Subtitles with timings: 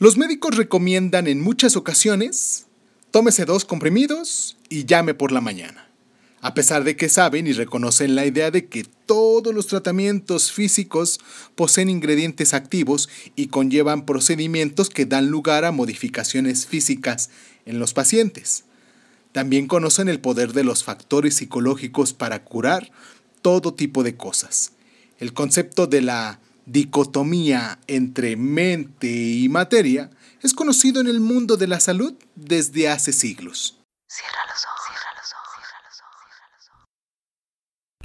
[0.00, 2.66] Los médicos recomiendan en muchas ocasiones,
[3.10, 5.90] tómese dos comprimidos y llame por la mañana,
[6.40, 11.18] a pesar de que saben y reconocen la idea de que todos los tratamientos físicos
[11.56, 17.30] poseen ingredientes activos y conllevan procedimientos que dan lugar a modificaciones físicas
[17.66, 18.66] en los pacientes.
[19.32, 22.92] También conocen el poder de los factores psicológicos para curar
[23.42, 24.70] todo tipo de cosas.
[25.18, 26.38] El concepto de la
[26.68, 30.10] dicotomía entre mente y materia
[30.42, 33.78] es conocido en el mundo de la salud desde hace siglos.
[34.06, 36.68] Cierra los ojos, cierra los ojos, cierra los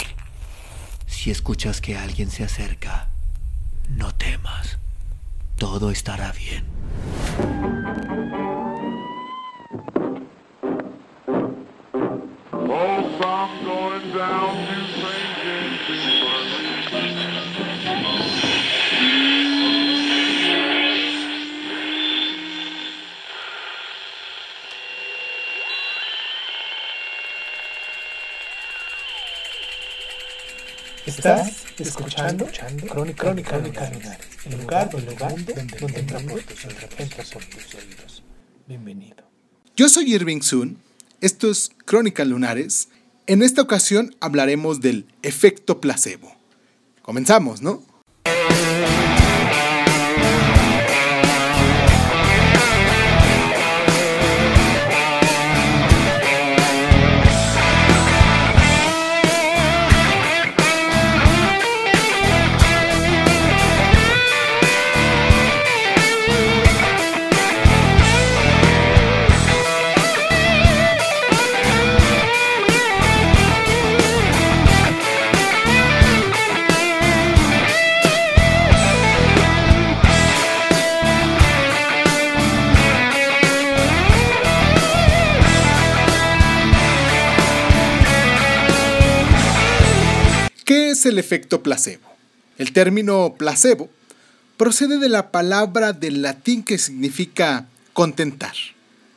[0.06, 1.14] ojos.
[1.14, 3.10] Si escuchas que alguien se acerca,
[3.90, 4.78] no temas.
[5.58, 6.66] Todo estará bien.
[31.06, 32.48] Estás escuchando,
[32.90, 38.23] Crónica, Crónica, Crónica el lugar, el lugar donde, donde entramos tus tus oídos.
[38.68, 39.23] Bienvenido.
[39.76, 40.78] Yo soy Irving Sun,
[41.20, 42.88] esto es Crónicas Lunares.
[43.28, 46.34] En esta ocasión hablaremos del efecto placebo.
[47.02, 47.84] Comenzamos, ¿no?
[91.05, 92.09] El efecto placebo?
[92.58, 93.89] El término placebo
[94.58, 98.53] procede de la palabra del latín que significa contentar.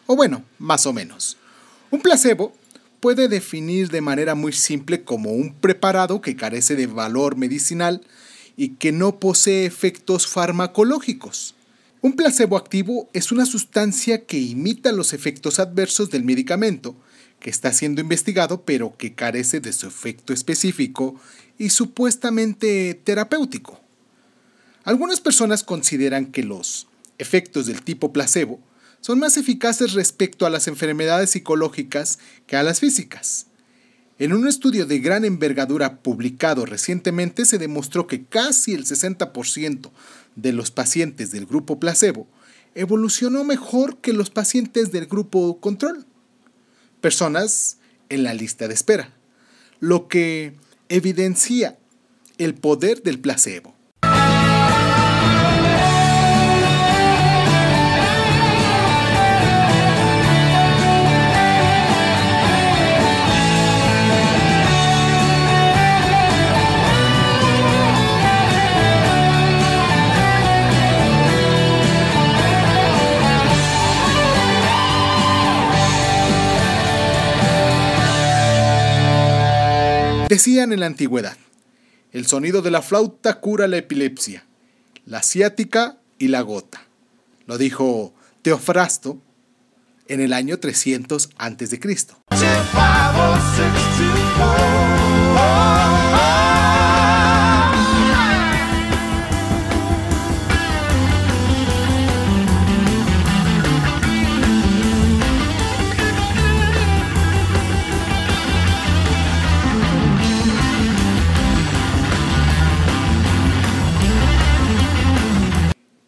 [0.07, 1.37] O bueno, más o menos.
[1.91, 2.55] Un placebo
[3.01, 8.03] puede definir de manera muy simple como un preparado que carece de valor medicinal
[8.57, 11.55] y que no posee efectos farmacológicos.
[12.01, 16.97] Un placebo activo es una sustancia que imita los efectos adversos del medicamento
[17.41, 21.21] que está siendo investigado pero que carece de su efecto específico
[21.59, 23.81] y supuestamente terapéutico.
[24.85, 26.87] Algunas personas consideran que los
[27.19, 28.61] efectos del tipo placebo
[29.01, 33.47] son más eficaces respecto a las enfermedades psicológicas que a las físicas.
[34.19, 39.91] En un estudio de gran envergadura publicado recientemente se demostró que casi el 60%
[40.37, 42.27] de los pacientes del grupo placebo
[42.75, 46.07] evolucionó mejor que los pacientes del grupo control.
[47.01, 47.79] Personas
[48.09, 49.13] en la lista de espera.
[49.81, 50.55] Lo que
[50.89, 51.79] evidencia
[52.39, 53.76] el poder del placebo.
[80.29, 81.37] Decían en la antigüedad,
[82.11, 84.45] el sonido de la flauta cura la epilepsia,
[85.05, 86.83] la ciática y la gota.
[87.47, 89.19] Lo dijo Teofrasto
[90.09, 91.79] en el año 300 a.C.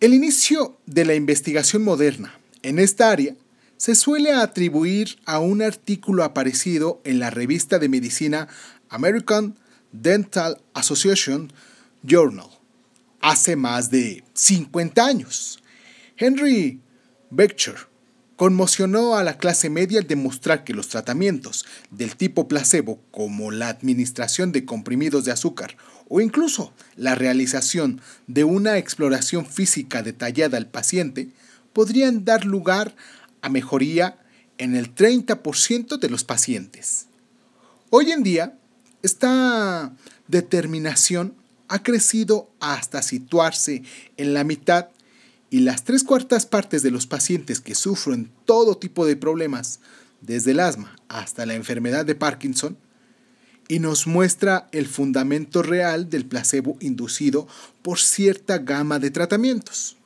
[0.01, 3.35] El inicio de la investigación moderna en esta área
[3.79, 8.47] se suele atribuir a un artículo aparecido en la revista de medicina
[8.91, 9.57] American
[9.91, 11.53] Dental Association
[12.05, 12.47] Journal
[13.21, 15.61] hace más de 50 años.
[16.17, 16.81] Henry
[17.31, 17.75] Becher
[18.37, 23.69] conmocionó a la clase media al demostrar que los tratamientos del tipo placebo, como la
[23.69, 25.77] administración de comprimidos de azúcar
[26.09, 31.29] o incluso la realización de una exploración física detallada al paciente,
[31.73, 32.95] podrían dar lugar
[33.43, 34.19] a mejoría
[34.57, 37.07] en el 30% de los pacientes.
[37.91, 38.59] Hoy en día,
[39.03, 39.95] esta
[40.27, 41.35] determinación
[41.69, 43.83] ha crecido hasta situarse
[44.17, 44.89] en la mitad
[45.51, 49.81] y las tres cuartas partes de los pacientes que sufren todo tipo de problemas,
[50.21, 52.77] desde el asma hasta la enfermedad de Parkinson,
[53.69, 57.47] y nos muestra el fundamento real del placebo inducido
[57.83, 59.99] por cierta gama de tratamientos.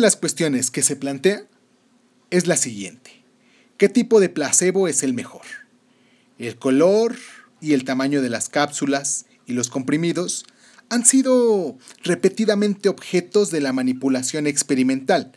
[0.00, 1.44] Las cuestiones que se plantea
[2.30, 3.22] es la siguiente.
[3.76, 5.46] ¿Qué tipo de placebo es el mejor?
[6.38, 7.16] El color
[7.60, 10.44] y el tamaño de las cápsulas y los comprimidos
[10.88, 15.32] han sido repetidamente objetos de la manipulación experimental,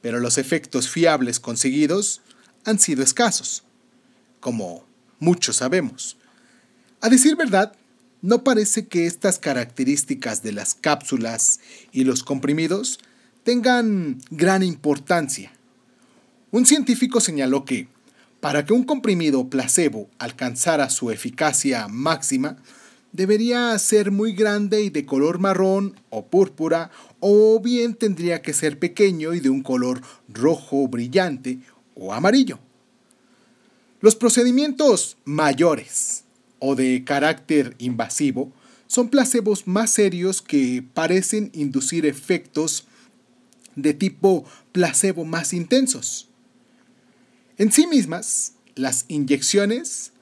[0.00, 2.22] pero los efectos fiables conseguidos
[2.64, 3.64] han sido escasos,
[4.40, 4.86] como
[5.18, 6.16] muchos sabemos.
[7.00, 7.74] A decir verdad,
[8.20, 11.58] no parece que estas características de las cápsulas
[11.90, 13.00] y los comprimidos
[13.44, 15.52] tengan gran importancia.
[16.50, 17.88] Un científico señaló que,
[18.40, 22.56] para que un comprimido placebo alcanzara su eficacia máxima,
[23.12, 26.90] debería ser muy grande y de color marrón o púrpura,
[27.20, 31.58] o bien tendría que ser pequeño y de un color rojo brillante
[31.94, 32.58] o amarillo.
[34.00, 36.24] Los procedimientos mayores
[36.58, 38.52] o de carácter invasivo
[38.86, 42.86] son placebos más serios que parecen inducir efectos
[43.76, 46.28] de tipo placebo más intensos.
[47.58, 50.12] En sí mismas, las inyecciones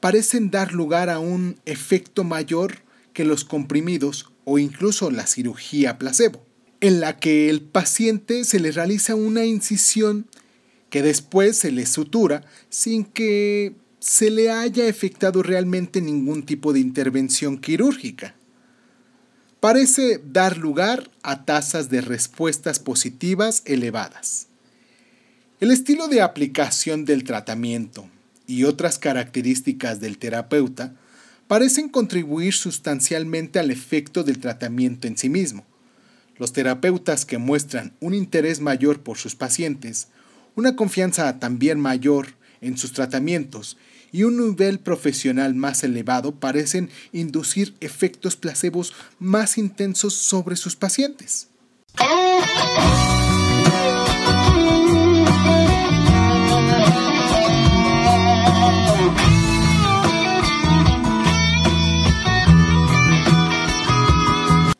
[0.00, 2.78] parecen dar lugar a un efecto mayor
[3.12, 6.44] que los comprimidos o incluso la cirugía placebo,
[6.80, 10.26] en la que el paciente se le realiza una incisión
[10.90, 16.80] que después se le sutura sin que se le haya efectuado realmente ningún tipo de
[16.80, 18.34] intervención quirúrgica
[19.62, 24.48] parece dar lugar a tasas de respuestas positivas elevadas.
[25.60, 28.08] El estilo de aplicación del tratamiento
[28.48, 30.96] y otras características del terapeuta
[31.46, 35.64] parecen contribuir sustancialmente al efecto del tratamiento en sí mismo.
[36.38, 40.08] Los terapeutas que muestran un interés mayor por sus pacientes,
[40.56, 43.76] una confianza también mayor en sus tratamientos
[44.12, 51.48] y un nivel profesional más elevado parecen inducir efectos placebos más intensos sobre sus pacientes.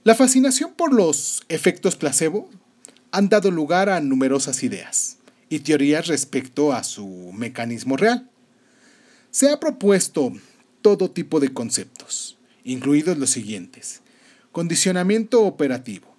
[0.04, 2.50] La fascinación por los efectos placebo
[3.12, 5.18] han dado lugar a numerosas ideas
[5.48, 8.31] y teorías respecto a su mecanismo real.
[9.32, 10.30] Se ha propuesto
[10.82, 14.02] todo tipo de conceptos, incluidos los siguientes.
[14.52, 16.14] Condicionamiento operativo,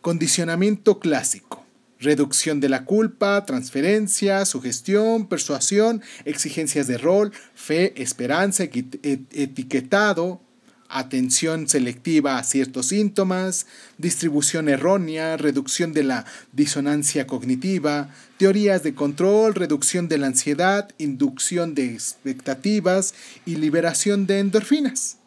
[0.00, 1.66] condicionamiento clásico,
[2.00, 10.40] reducción de la culpa, transferencia, sugestión, persuasión, exigencias de rol, fe, esperanza, etiquetado,
[10.88, 13.66] atención selectiva a ciertos síntomas,
[13.98, 21.74] distribución errónea, reducción de la disonancia cognitiva, teorías de control, reducción de la ansiedad, inducción
[21.74, 23.14] de expectativas
[23.44, 25.18] y liberación de endorfinas.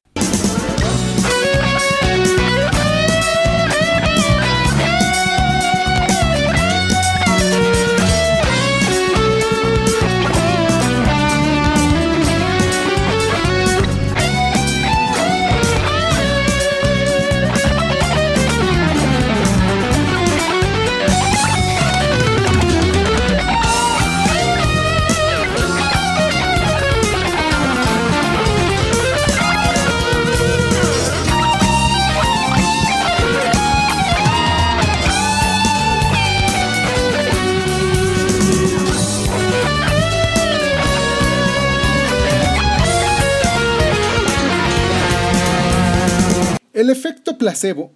[46.80, 47.92] El efecto placebo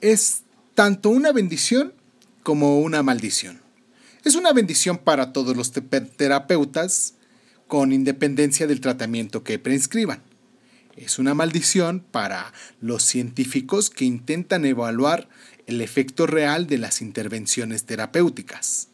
[0.00, 0.42] es
[0.76, 1.92] tanto una bendición
[2.44, 3.60] como una maldición.
[4.24, 7.14] Es una bendición para todos los terapeutas
[7.66, 10.22] con independencia del tratamiento que prescriban.
[10.96, 15.28] Es una maldición para los científicos que intentan evaluar
[15.66, 18.87] el efecto real de las intervenciones terapéuticas.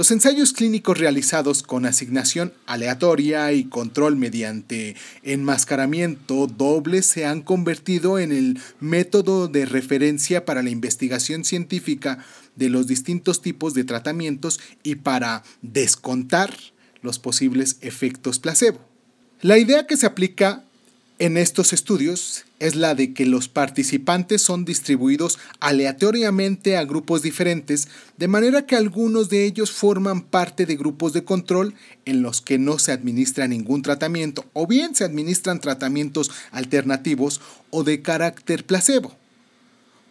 [0.00, 8.18] Los ensayos clínicos realizados con asignación aleatoria y control mediante enmascaramiento doble se han convertido
[8.18, 12.24] en el método de referencia para la investigación científica
[12.56, 16.56] de los distintos tipos de tratamientos y para descontar
[17.02, 18.80] los posibles efectos placebo.
[19.42, 20.64] La idea que se aplica
[21.20, 27.88] en estos estudios es la de que los participantes son distribuidos aleatoriamente a grupos diferentes,
[28.16, 31.74] de manera que algunos de ellos forman parte de grupos de control
[32.06, 37.84] en los que no se administra ningún tratamiento, o bien se administran tratamientos alternativos o
[37.84, 39.14] de carácter placebo.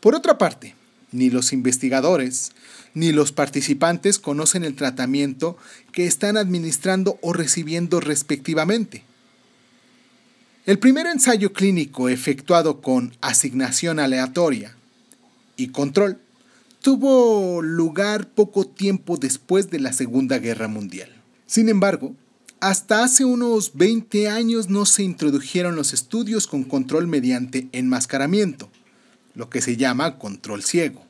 [0.01, 0.75] Por otra parte,
[1.11, 2.51] ni los investigadores
[2.93, 5.57] ni los participantes conocen el tratamiento
[5.91, 9.08] que están administrando o recibiendo respectivamente.
[10.65, 14.75] El primer ensayo clínico efectuado con asignación aleatoria
[15.55, 16.19] y control
[16.81, 21.09] tuvo lugar poco tiempo después de la Segunda Guerra Mundial.
[21.45, 22.13] Sin embargo,
[22.59, 28.69] hasta hace unos 20 años no se introdujeron los estudios con control mediante enmascaramiento,
[29.35, 31.05] lo que se llama control ciego.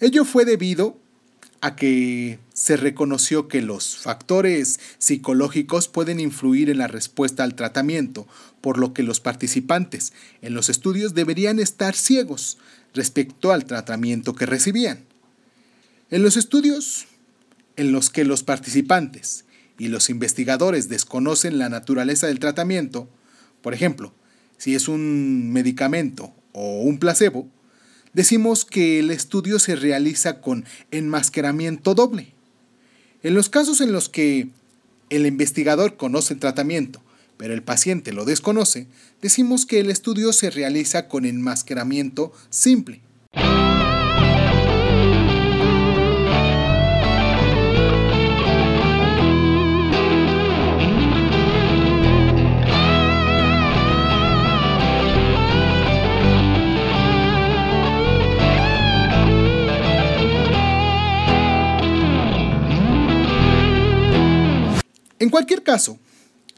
[0.00, 0.98] Ello fue debido
[1.60, 8.26] a que se reconoció que los factores psicológicos pueden influir en la respuesta al tratamiento,
[8.62, 12.56] por lo que los participantes en los estudios deberían estar ciegos
[12.94, 15.04] respecto al tratamiento que recibían.
[16.10, 17.08] En los estudios
[17.76, 19.44] en los que los participantes
[19.78, 23.06] y los investigadores desconocen la naturaleza del tratamiento,
[23.60, 24.14] por ejemplo,
[24.56, 27.50] si es un medicamento o un placebo,
[28.14, 32.35] decimos que el estudio se realiza con enmascaramiento doble.
[33.26, 34.50] En los casos en los que
[35.10, 37.02] el investigador conoce el tratamiento,
[37.36, 38.86] pero el paciente lo desconoce,
[39.20, 43.00] decimos que el estudio se realiza con enmascaramiento simple.
[65.36, 65.98] Cualquier caso,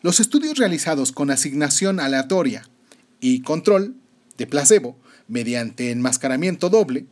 [0.02, 2.68] los estudios realizados con asignación aleatoria
[3.18, 3.96] y control
[4.36, 7.06] de placebo mediante enmascaramiento doble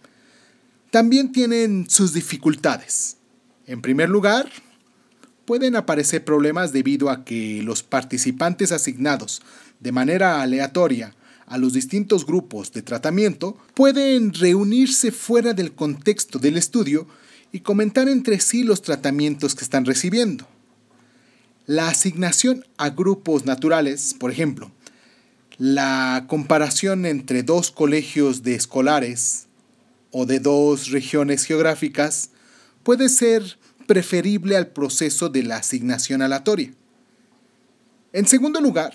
[0.92, 3.16] también tienen sus dificultades.
[3.66, 4.48] En primer lugar,
[5.44, 9.42] pueden aparecer problemas debido a que los participantes asignados
[9.80, 16.58] de manera aleatoria a los distintos grupos de tratamiento pueden reunirse fuera del contexto del
[16.58, 17.08] estudio
[17.50, 20.46] y comentar entre sí los tratamientos que están recibiendo.
[21.66, 24.70] La asignación a grupos naturales, por ejemplo,
[25.58, 29.48] la comparación entre dos colegios de escolares
[30.12, 32.30] o de dos regiones geográficas
[32.84, 33.58] puede ser
[33.88, 36.72] preferible al proceso de la asignación aleatoria.
[38.12, 38.94] En segundo lugar,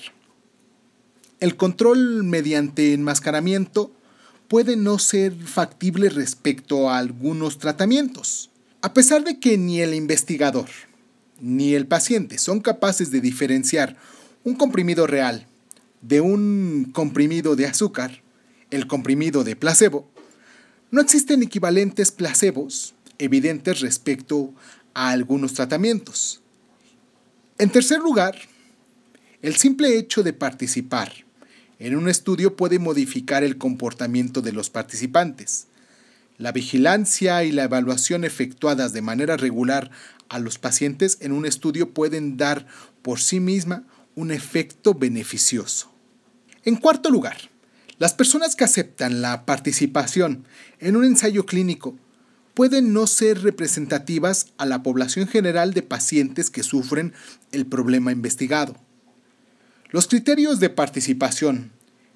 [1.41, 3.91] el control mediante enmascaramiento
[4.47, 8.49] puede no ser factible respecto a algunos tratamientos.
[8.81, 10.69] A pesar de que ni el investigador
[11.41, 13.97] ni el paciente son capaces de diferenciar
[14.43, 15.47] un comprimido real
[16.01, 18.21] de un comprimido de azúcar,
[18.71, 20.09] el comprimido de placebo,
[20.89, 24.53] no existen equivalentes placebos evidentes respecto
[24.93, 26.41] a algunos tratamientos.
[27.57, 28.35] En tercer lugar,
[29.41, 31.13] el simple hecho de participar
[31.79, 35.67] en un estudio puede modificar el comportamiento de los participantes.
[36.41, 39.91] La vigilancia y la evaluación efectuadas de manera regular
[40.27, 42.65] a los pacientes en un estudio pueden dar
[43.03, 43.83] por sí misma
[44.15, 45.93] un efecto beneficioso.
[46.65, 47.37] En cuarto lugar,
[47.99, 50.47] las personas que aceptan la participación
[50.79, 51.95] en un ensayo clínico
[52.55, 57.13] pueden no ser representativas a la población general de pacientes que sufren
[57.51, 58.75] el problema investigado.
[59.91, 61.71] Los criterios de participación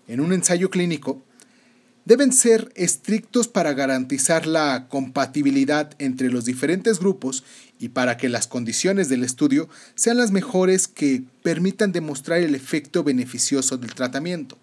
[0.07, 1.23] en un ensayo clínico
[2.05, 7.43] deben ser estrictos para garantizar la compatibilidad entre los diferentes grupos
[7.79, 13.03] y para que las condiciones del estudio sean las mejores que permitan demostrar el efecto
[13.03, 14.57] beneficioso del tratamiento.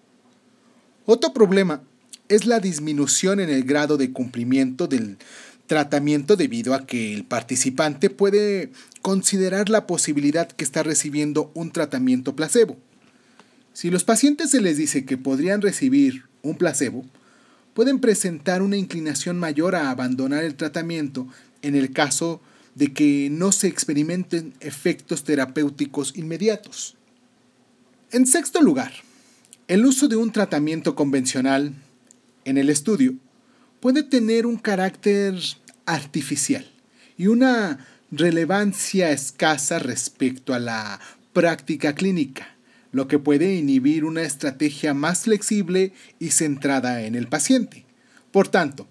[1.04, 1.82] Otro problema
[2.28, 5.18] es la disminución en el grado de cumplimiento del
[5.66, 8.70] tratamiento debido a que el participante puede
[9.00, 12.76] considerar la posibilidad que está recibiendo un tratamiento placebo.
[13.72, 17.04] Si los pacientes se les dice que podrían recibir un placebo,
[17.74, 21.26] pueden presentar una inclinación mayor a abandonar el tratamiento
[21.62, 22.40] en el caso
[22.74, 26.96] de que no se experimenten efectos terapéuticos inmediatos.
[28.10, 28.92] En sexto lugar,
[29.68, 31.74] el uso de un tratamiento convencional
[32.44, 33.14] en el estudio
[33.80, 35.34] puede tener un carácter
[35.86, 36.70] artificial
[37.16, 41.00] y una relevancia escasa respecto a la
[41.32, 42.51] práctica clínica,
[42.92, 47.84] lo que puede inhibir una estrategia más flexible y centrada en el paciente.
[48.30, 48.86] Por tanto,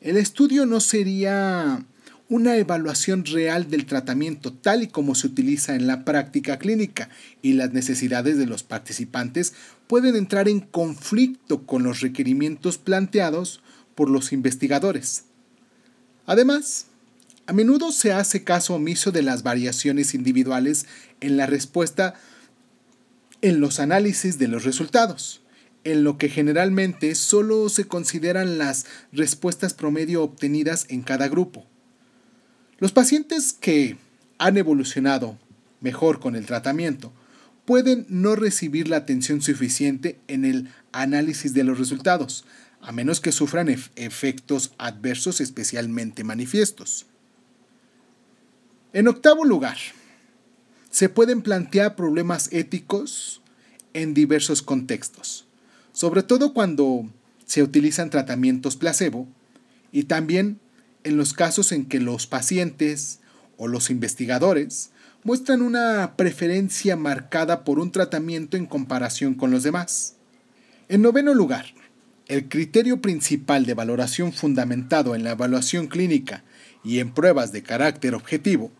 [0.00, 1.84] el estudio no sería
[2.28, 7.10] una evaluación real del tratamiento tal y como se utiliza en la práctica clínica
[7.42, 9.52] y las necesidades de los participantes
[9.86, 13.60] pueden entrar en conflicto con los requerimientos planteados
[13.94, 15.24] por los investigadores.
[16.24, 16.86] Además,
[17.46, 20.86] a menudo se hace caso omiso de las variaciones individuales
[21.20, 22.14] en la respuesta
[23.42, 25.42] en los análisis de los resultados,
[25.84, 31.66] en lo que generalmente solo se consideran las respuestas promedio obtenidas en cada grupo.
[32.78, 33.96] Los pacientes que
[34.38, 35.38] han evolucionado
[35.80, 37.12] mejor con el tratamiento
[37.64, 42.44] pueden no recibir la atención suficiente en el análisis de los resultados,
[42.80, 47.06] a menos que sufran efectos adversos especialmente manifiestos.
[48.92, 49.78] En octavo lugar,
[50.92, 53.40] se pueden plantear problemas éticos
[53.94, 55.46] en diversos contextos,
[55.92, 57.08] sobre todo cuando
[57.46, 59.26] se utilizan tratamientos placebo
[59.90, 60.60] y también
[61.02, 63.20] en los casos en que los pacientes
[63.56, 64.90] o los investigadores
[65.24, 70.16] muestran una preferencia marcada por un tratamiento en comparación con los demás.
[70.88, 71.66] En noveno lugar,
[72.28, 76.44] el criterio principal de valoración fundamentado en la evaluación clínica
[76.84, 78.70] y en pruebas de carácter objetivo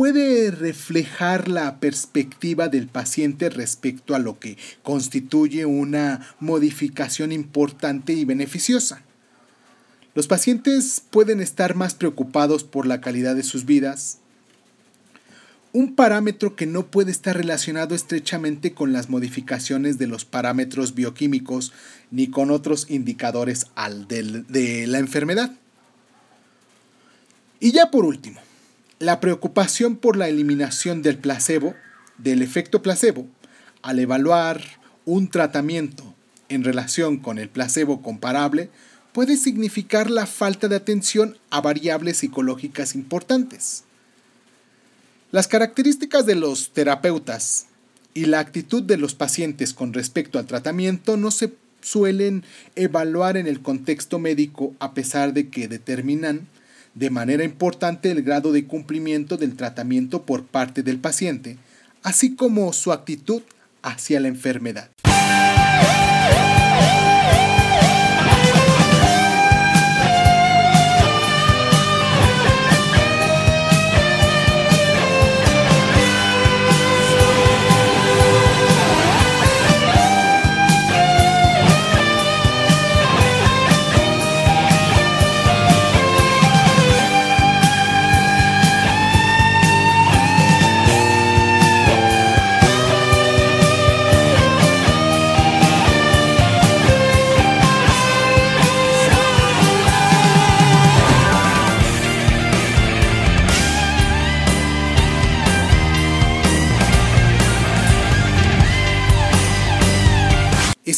[0.00, 8.24] puede reflejar la perspectiva del paciente respecto a lo que constituye una modificación importante y
[8.24, 9.02] beneficiosa.
[10.14, 14.20] Los pacientes pueden estar más preocupados por la calidad de sus vidas,
[15.74, 21.74] un parámetro que no puede estar relacionado estrechamente con las modificaciones de los parámetros bioquímicos
[22.10, 23.66] ni con otros indicadores
[24.08, 25.52] de la enfermedad.
[27.60, 28.40] Y ya por último,
[29.00, 31.74] la preocupación por la eliminación del placebo,
[32.18, 33.26] del efecto placebo,
[33.82, 34.62] al evaluar
[35.06, 36.14] un tratamiento
[36.50, 38.68] en relación con el placebo comparable,
[39.12, 43.84] puede significar la falta de atención a variables psicológicas importantes.
[45.32, 47.68] Las características de los terapeutas
[48.12, 52.44] y la actitud de los pacientes con respecto al tratamiento no se suelen
[52.76, 56.48] evaluar en el contexto médico a pesar de que determinan
[56.94, 61.56] de manera importante el grado de cumplimiento del tratamiento por parte del paciente,
[62.02, 63.42] así como su actitud
[63.82, 64.90] hacia la enfermedad.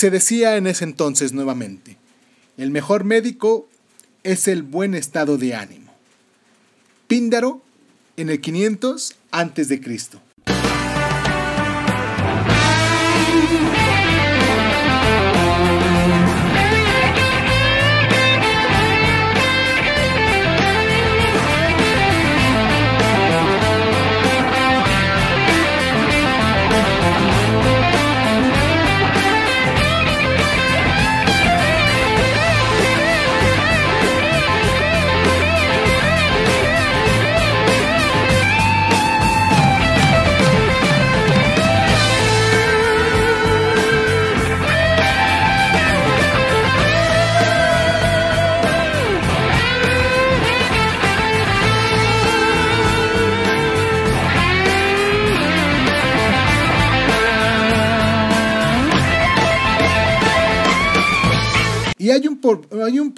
[0.03, 1.97] Se decía en ese entonces nuevamente,
[2.57, 3.69] el mejor médico
[4.25, 5.95] es el buen estado de ánimo.
[7.07, 7.63] Píndaro
[8.17, 9.69] en el 500 antes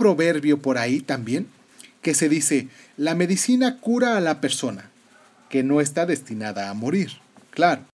[0.05, 1.47] proverbio por ahí también
[2.03, 4.91] que se dice, la medicina cura a la persona,
[5.49, 7.13] que no está destinada a morir.
[7.53, 7.85] Claro.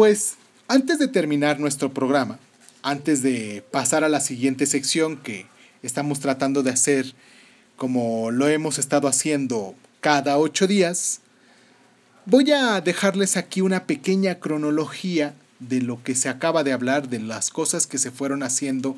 [0.00, 0.36] Pues,
[0.66, 2.38] antes de terminar nuestro programa,
[2.82, 5.44] antes de pasar a la siguiente sección que
[5.82, 7.12] estamos tratando de hacer
[7.76, 11.20] como lo hemos estado haciendo cada ocho días,
[12.24, 17.18] voy a dejarles aquí una pequeña cronología de lo que se acaba de hablar, de
[17.18, 18.96] las cosas que se fueron haciendo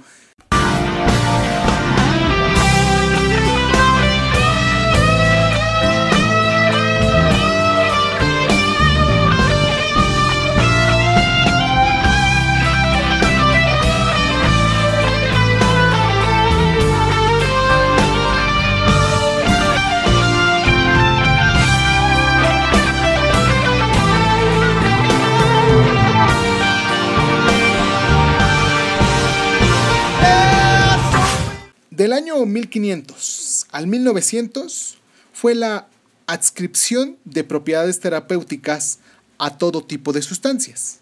[32.02, 34.98] Del año 1500 al 1900
[35.32, 35.86] fue la
[36.26, 38.98] adscripción de propiedades terapéuticas
[39.38, 40.98] a todo tipo de sustancias.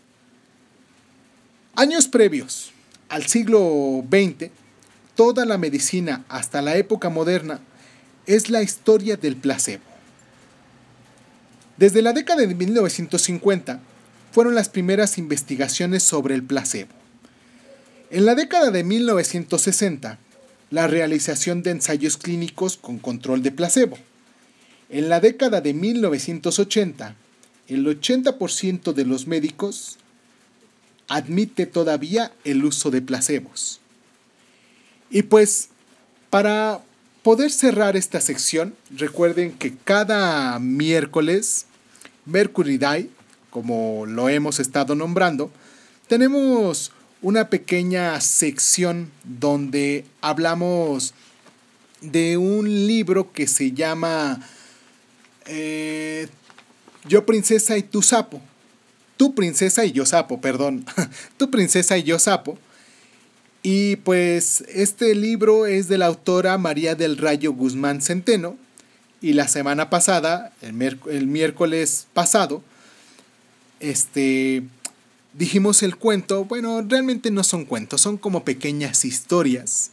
[1.75, 2.73] Años previos
[3.09, 4.51] al siglo XX,
[5.15, 7.61] toda la medicina hasta la época moderna
[8.27, 9.85] es la historia del placebo.
[11.79, 13.81] Desde la década de 1950
[14.33, 16.93] fueron las primeras investigaciones sobre el placebo.
[18.11, 20.19] En la década de 1960,
[20.71, 23.99] la realización de ensayos clínicos con control de placebo.
[24.89, 27.15] En la década de 1980,
[27.69, 29.99] el 80% de los médicos
[31.09, 33.81] admite todavía el uso de placebos.
[35.11, 35.69] Y pues,
[36.31, 36.81] para
[37.23, 41.67] poder cerrar esta sección, recuerden que cada miércoles,
[42.27, 43.11] Mercury Day,
[43.51, 45.51] como lo hemos estado nombrando,
[46.07, 51.15] tenemos una pequeña sección donde hablamos
[52.01, 54.41] de un libro que se llama
[55.47, 56.29] eh,
[57.07, 58.41] Yo princesa y tu sapo.
[59.17, 60.87] Tu princesa y yo sapo, perdón.
[61.37, 62.59] tu princesa y yo sapo.
[63.63, 68.57] Y pues este libro es de la autora María del Rayo Guzmán Centeno.
[69.21, 72.63] Y la semana pasada, el, el miércoles pasado,
[73.81, 74.63] este,
[75.33, 79.90] dijimos el cuento, bueno, realmente no son cuentos, son como pequeñas historias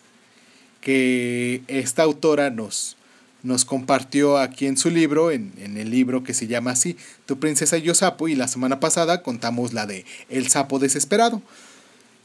[0.81, 2.97] que esta autora nos,
[3.43, 7.39] nos compartió aquí en su libro, en, en, el libro que se llama así, Tu
[7.39, 11.41] princesa y yo sapo, y la semana pasada contamos la de El sapo desesperado.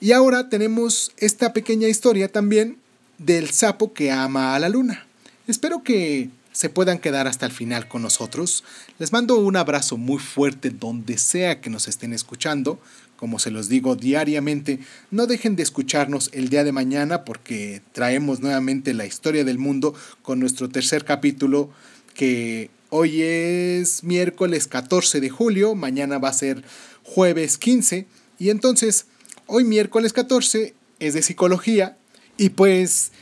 [0.01, 2.77] Y ahora tenemos esta pequeña historia también
[3.19, 5.07] del sapo que ama a la luna.
[5.47, 8.63] Espero que se puedan quedar hasta el final con nosotros.
[8.99, 12.81] Les mando un abrazo muy fuerte donde sea que nos estén escuchando.
[13.17, 18.41] Como se los digo diariamente, no dejen de escucharnos el día de mañana porque traemos
[18.41, 21.71] nuevamente la historia del mundo con nuestro tercer capítulo
[22.15, 26.63] que hoy es miércoles 14 de julio, mañana va a ser
[27.05, 28.07] jueves 15
[28.39, 29.07] y entonces
[29.47, 31.97] hoy miércoles 14 es de psicología
[32.37, 33.13] y pues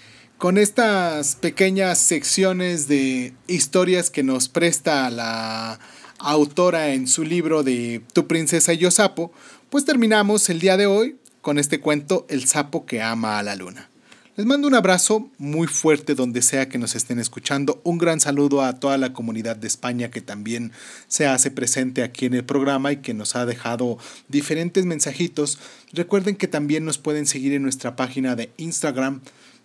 [0.41, 5.79] con estas pequeñas secciones de historias que nos presta la
[6.19, 9.33] autora en su libro de Tu princesa y yo sapo,
[9.69, 13.55] pues terminamos el día de hoy con este cuento El sapo que ama a la
[13.55, 13.91] luna.
[14.37, 17.83] Les mando un abrazo muy fuerte donde sea que nos estén escuchando.
[17.85, 20.73] Un gran saludo a toda la comunidad de España que también
[21.07, 23.99] se hace presente aquí en el programa y que nos ha dejado
[24.29, 25.59] diferentes mensajitos.
[25.93, 29.21] Recuerden que también nos pueden seguir en nuestra página de Instagram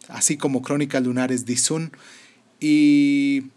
[0.09, 1.89] así como Crónicas Lunares Zoom.
[2.59, 3.47] Y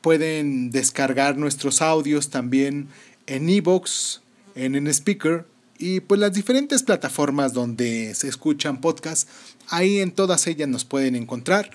[0.00, 2.88] pueden descargar nuestros audios también
[3.26, 4.22] en Evox,
[4.54, 5.44] en, en Speaker
[5.78, 9.30] y pues las diferentes plataformas donde se escuchan podcasts.
[9.68, 11.70] Ahí en todas ellas nos pueden encontrar.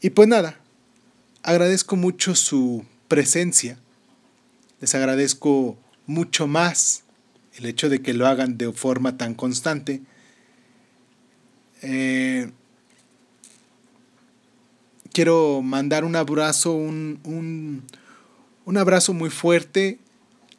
[0.00, 0.58] Y pues nada,
[1.42, 3.78] agradezco mucho su presencia.
[4.80, 7.04] Les agradezco mucho más
[7.56, 10.02] el hecho de que lo hagan de forma tan constante.
[11.82, 12.50] Eh,
[15.14, 17.82] quiero mandar un abrazo, un,
[18.76, 19.98] abrazo muy fuerte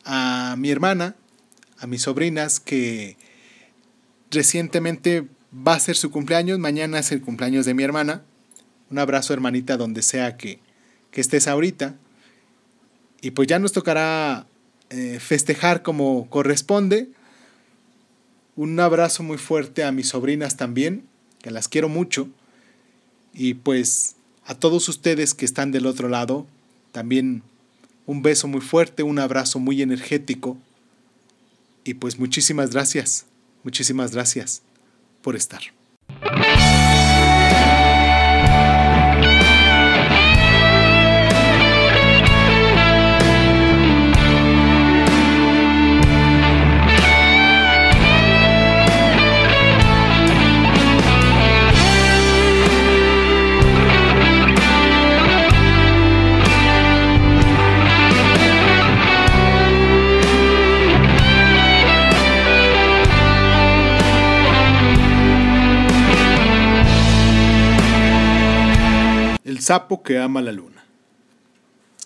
[0.06, 1.16] a mi hermana,
[1.78, 3.18] a mis sobrinas, que
[4.32, 8.24] recientemente va a ser su cumpleaños, mañana es el cumpleaños de mi hermana.
[8.90, 10.60] Un abrazo hermanita donde sea que,
[11.14, 11.96] estés ahorita.
[13.22, 14.48] Y pues ya nos tocará
[14.90, 17.10] eh, festejar como corresponde.
[18.58, 21.06] Un abrazo muy fuerte a mis sobrinas también,
[21.42, 22.28] que las quiero mucho.
[23.34, 24.15] Y pues
[24.46, 26.46] a todos ustedes que están del otro lado,
[26.92, 27.44] también
[28.06, 30.58] un beso muy fuerte, un abrazo muy energético.
[31.84, 33.26] Y pues muchísimas gracias,
[33.64, 34.62] muchísimas gracias
[35.22, 35.62] por estar.
[69.76, 70.86] Sapo que ama la luna.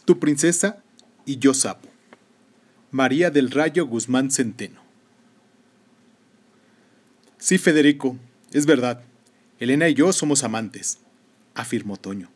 [0.06, 0.82] Tu princesa
[1.28, 1.88] y yo sapo.
[2.90, 4.82] María del Rayo Guzmán Centeno.
[7.38, 8.18] Sí, Federico,
[8.54, 9.04] es verdad.
[9.60, 10.98] Elena y yo somos amantes,
[11.54, 12.32] afirmó Toño.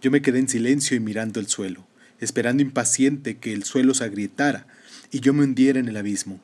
[0.00, 1.84] Yo me quedé en silencio y mirando el suelo,
[2.20, 4.68] esperando impaciente que el suelo se agrietara
[5.10, 6.38] y yo me hundiera en el abismo.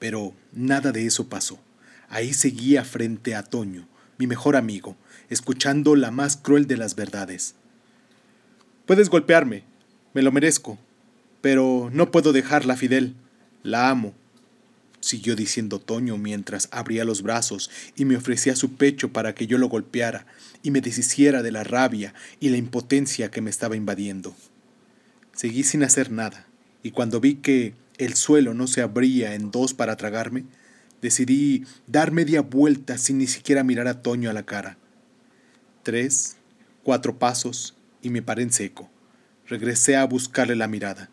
[0.00, 1.60] Pero nada de eso pasó.
[2.08, 3.86] Ahí seguía frente a Toño,
[4.18, 4.96] mi mejor amigo,
[5.30, 7.54] escuchando la más cruel de las verdades.
[8.88, 9.64] Puedes golpearme,
[10.14, 10.78] me lo merezco,
[11.42, 13.16] pero no puedo dejarla, Fidel.
[13.62, 14.14] La amo.
[15.00, 19.58] Siguió diciendo Toño mientras abría los brazos y me ofrecía su pecho para que yo
[19.58, 20.24] lo golpeara
[20.62, 24.34] y me deshiciera de la rabia y la impotencia que me estaba invadiendo.
[25.34, 26.46] Seguí sin hacer nada,
[26.82, 30.44] y cuando vi que el suelo no se abría en dos para tragarme,
[31.02, 34.78] decidí dar media vuelta sin ni siquiera mirar a Toño a la cara.
[35.82, 36.38] Tres,
[36.84, 38.90] cuatro pasos y me paré en seco.
[39.46, 41.10] Regresé a buscarle la mirada.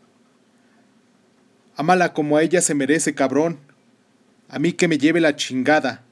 [1.76, 3.60] Amala como a ella se merece, cabrón.
[4.48, 6.04] A mí que me lleve la chingada,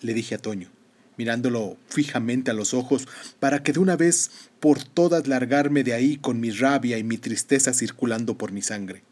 [0.00, 0.68] le dije a Toño,
[1.16, 3.06] mirándolo fijamente a los ojos,
[3.38, 7.18] para que de una vez por todas largarme de ahí con mi rabia y mi
[7.18, 9.02] tristeza circulando por mi sangre.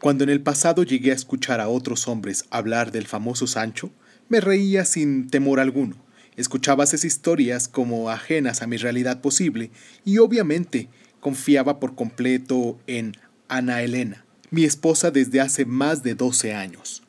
[0.00, 3.90] Cuando en el pasado llegué a escuchar a otros hombres hablar del famoso Sancho,
[4.28, 5.96] me reía sin temor alguno.
[6.38, 9.72] Escuchaba esas historias como ajenas a mi realidad posible
[10.04, 13.16] y obviamente confiaba por completo en
[13.48, 17.02] Ana Elena, mi esposa desde hace más de 12 años.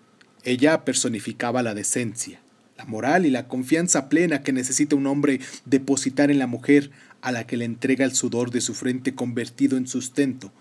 [0.43, 2.41] Ella personificaba la decencia,
[2.75, 6.89] la moral y la confianza plena que necesita un hombre depositar en la mujer
[7.21, 10.51] a la que le entrega el sudor de su frente convertido en sustento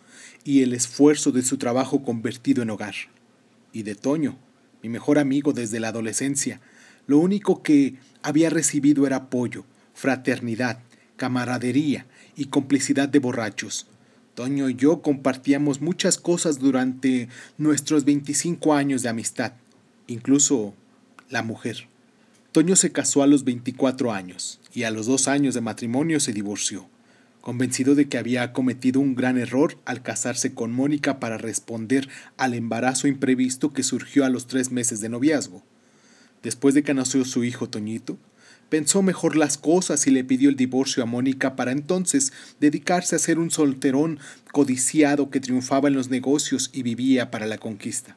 [0.45, 2.97] y el esfuerzo de su trabajo convertido en hogar.
[3.73, 4.37] Y de Toño,
[4.83, 6.61] mi mejor amigo desde la adolescencia,
[7.09, 10.79] lo único que había recibido era apoyo, fraternidad,
[11.16, 13.88] camaradería y complicidad de borrachos.
[14.37, 19.55] Toño y yo compartíamos muchas cosas durante nuestros 25 años de amistad,
[20.07, 20.75] incluso
[21.29, 21.88] la mujer.
[22.53, 26.33] Toño se casó a los 24 años y a los dos años de matrimonio se
[26.33, 26.88] divorció
[27.49, 32.53] convencido de que había cometido un gran error al casarse con Mónica para responder al
[32.53, 35.62] embarazo imprevisto que surgió a los tres meses de noviazgo.
[36.42, 38.18] Después de que nació su hijo Toñito,
[38.68, 43.18] pensó mejor las cosas y le pidió el divorcio a Mónica para entonces dedicarse a
[43.18, 44.18] ser un solterón
[44.53, 48.16] codiciado que triunfaba en los negocios y vivía para la conquista.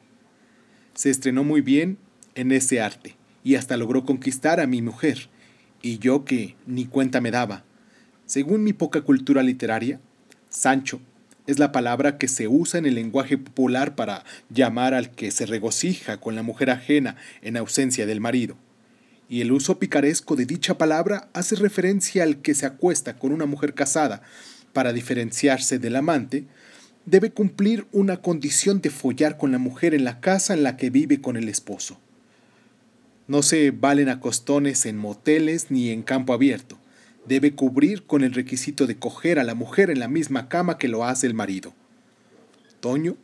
[0.94, 1.98] Se estrenó muy bien
[2.34, 5.28] en ese arte y hasta logró conquistar a mi mujer,
[5.80, 7.64] y yo que ni cuenta me daba,
[8.26, 10.00] según mi poca cultura literaria,
[10.48, 11.00] Sancho
[11.46, 15.46] es la palabra que se usa en el lenguaje popular para llamar al que se
[15.46, 18.56] regocija con la mujer ajena en ausencia del marido.
[19.28, 23.46] Y el uso picaresco de dicha palabra hace referencia al que se acuesta con una
[23.46, 24.22] mujer casada
[24.72, 26.44] para diferenciarse del amante,
[27.06, 30.90] debe cumplir una condición de follar con la mujer en la casa en la que
[30.90, 31.98] vive con el esposo.
[33.26, 36.78] No se valen acostones en moteles ni en campo abierto
[37.26, 40.88] debe cubrir con el requisito de coger a la mujer en la misma cama que
[40.88, 41.74] lo hace el marido.
[42.80, 43.16] Toño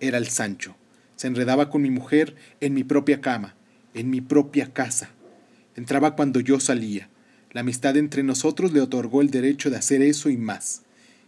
[0.00, 0.76] era el Sancho.
[1.16, 3.54] Se enredaba con mi mujer en mi propia cama,
[3.94, 5.10] en mi propia casa.
[5.76, 7.08] Entraba cuando yo salía.
[7.52, 10.82] La amistad entre nosotros le otorgó el derecho de hacer eso y más.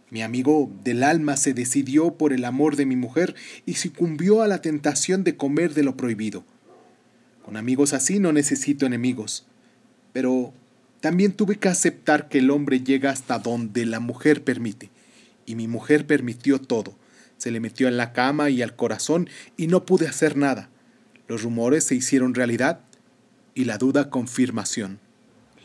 [0.09, 4.47] Mi amigo del alma se decidió por el amor de mi mujer y sucumbió a
[4.47, 6.45] la tentación de comer de lo prohibido.
[7.43, 9.45] Con amigos así no necesito enemigos.
[10.13, 10.53] Pero
[11.03, 14.89] también tuve que aceptar que el hombre llega hasta donde la mujer permite.
[15.45, 16.95] Y mi mujer permitió todo.
[17.35, 20.69] Se le metió en la cama y al corazón y no pude hacer nada.
[21.27, 22.79] Los rumores se hicieron realidad
[23.53, 25.01] y la duda confirmación.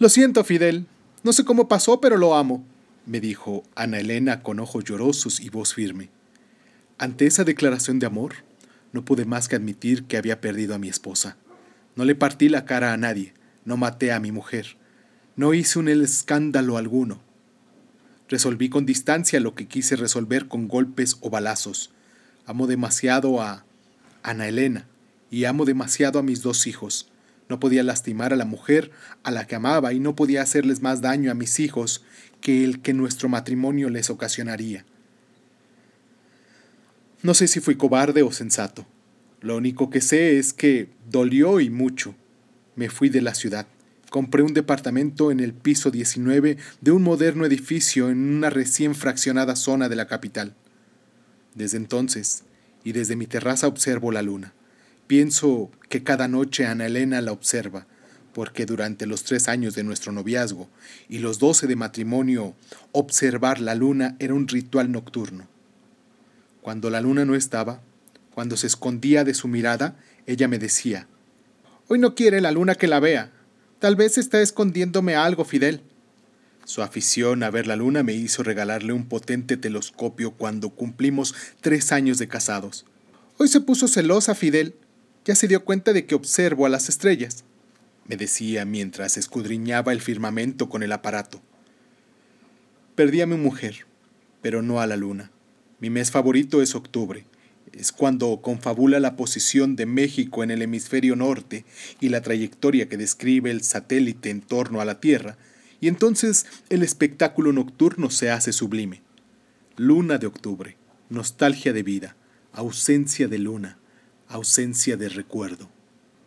[0.01, 0.87] Lo siento, Fidel.
[1.23, 2.65] No sé cómo pasó, pero lo amo,
[3.07, 6.11] me dijo Ana Elena con ojos llorosos y voz firme.
[6.99, 8.35] Ante esa declaración de amor,
[8.93, 11.37] no pude más que admitir que había perdido a mi esposa.
[11.95, 14.77] No le partí la cara a nadie, no maté a mi mujer.
[15.39, 17.21] No hice un escándalo alguno.
[18.29, 21.93] Resolví con distancia lo que quise resolver con golpes o balazos.
[22.45, 23.65] Amo demasiado a
[24.25, 24.89] Ana Elena
[25.31, 27.09] y amo demasiado a mis dos hijos.
[27.49, 28.91] No podía lastimar a la mujer
[29.23, 32.03] a la que amaba y no podía hacerles más daño a mis hijos
[32.41, 34.85] que el que nuestro matrimonio les ocasionaría.
[37.23, 38.89] No sé si fui cobarde o sensato.
[39.41, 42.17] Lo único que sé es que dolió y mucho.
[42.75, 43.69] Me fui de la ciudad.
[44.11, 49.55] Compré un departamento en el piso 19 de un moderno edificio en una recién fraccionada
[49.55, 50.55] zona de la capital.
[51.55, 52.45] Desde entonces,
[52.85, 54.53] y desde mi terraza observo la luna.
[55.07, 57.87] Pienso que cada noche Ana Elena la observa,
[58.33, 60.69] porque durante los tres años de nuestro noviazgo
[61.09, 62.55] y los doce de matrimonio,
[62.93, 65.49] observar la luna era un ritual nocturno.
[66.63, 67.81] Cuando la luna no estaba,
[68.35, 71.09] cuando se escondía de su mirada, ella me decía,
[71.89, 73.33] Hoy no quiere la luna que la vea.
[73.79, 75.83] Tal vez está escondiéndome algo, Fidel.
[76.65, 81.93] Su afición a ver la luna me hizo regalarle un potente telescopio cuando cumplimos tres
[81.93, 82.85] años de casados.
[83.39, 84.75] Hoy se puso celosa, Fidel.
[85.25, 87.45] Ya se dio cuenta de que observo a las estrellas
[88.09, 91.43] me decía mientras escudriñaba el firmamento con el aparato.
[92.95, 93.87] Perdí a mi mujer,
[94.41, 95.31] pero no a la luna.
[95.79, 97.27] Mi mes favorito es octubre.
[97.79, 101.65] Es cuando confabula la posición de México en el hemisferio norte
[102.01, 105.39] y la trayectoria que describe el satélite en torno a la Tierra,
[105.81, 109.03] y entonces el espectáculo nocturno se hace sublime.
[109.77, 110.77] Luna de octubre,
[111.09, 112.17] nostalgia de vida,
[112.53, 113.79] ausencia de luna,
[114.27, 115.71] ausencia de recuerdo.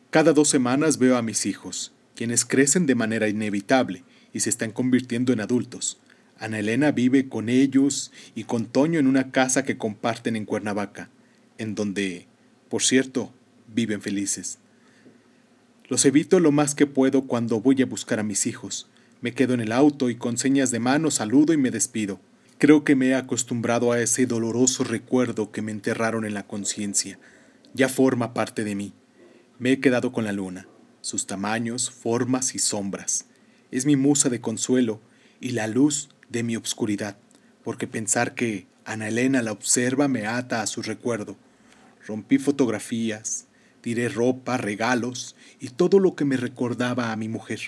[0.09, 4.71] Cada dos semanas veo a mis hijos, quienes crecen de manera inevitable y se están
[4.71, 5.99] convirtiendo en adultos.
[6.39, 11.09] Ana Elena vive con ellos y con Toño en una casa que comparten en Cuernavaca,
[11.62, 12.26] en donde,
[12.69, 13.32] por cierto,
[13.67, 14.58] viven felices.
[15.88, 18.88] Los evito lo más que puedo cuando voy a buscar a mis hijos.
[19.21, 22.19] Me quedo en el auto y con señas de mano saludo y me despido.
[22.58, 27.19] Creo que me he acostumbrado a ese doloroso recuerdo que me enterraron en la conciencia.
[27.74, 28.93] Ya forma parte de mí.
[29.60, 30.67] Me he quedado con la luna,
[31.02, 33.26] sus tamaños, formas y sombras.
[33.69, 35.00] Es mi musa de consuelo
[35.39, 37.17] y la luz de mi obscuridad,
[37.63, 41.38] porque pensar que Ana Elena la observa me ata a su recuerdo.
[42.05, 43.47] Rompí fotografías,
[43.81, 47.59] tiré ropa, regalos y todo lo que me recordaba a mi mujer.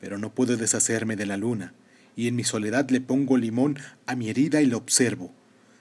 [0.00, 1.74] Pero no puedo deshacerme de la luna,
[2.16, 5.32] y en mi soledad le pongo limón a mi herida y la observo,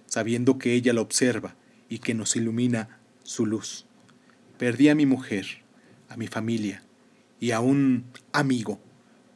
[0.06, 1.56] sabiendo que ella la observa
[1.90, 3.86] y que nos ilumina su luz.
[4.58, 5.64] Perdí a mi mujer,
[6.10, 6.84] a mi familia
[7.40, 8.80] y a un amigo,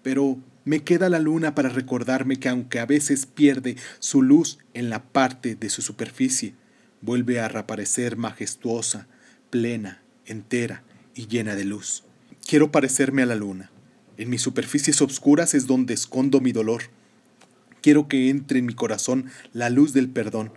[0.04, 4.90] pero me queda la luna para recordarme que aunque a veces pierde su luz en
[4.90, 6.56] la parte de su superficie,
[7.02, 9.08] vuelve a reaparecer majestuosa,
[9.50, 12.04] plena, entera y llena de luz.
[12.48, 13.72] Quiero parecerme a la luna.
[14.18, 16.84] En mis superficies obscuras es donde escondo mi dolor.
[17.82, 20.52] Quiero que entre en mi corazón la luz del perdón,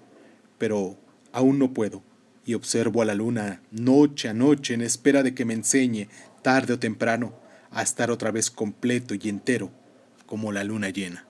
[0.59, 0.99] pero
[1.33, 2.03] aún no puedo
[2.49, 6.09] y observo a la luna noche a noche en espera de que me enseñe,
[6.41, 7.35] tarde o temprano,
[7.71, 9.71] a estar otra vez completo y entero
[10.25, 11.28] como la luna llena.